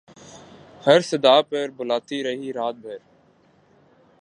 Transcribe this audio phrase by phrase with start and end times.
[0.87, 2.97] ہر صدا پر بلاتی رہی رات بھر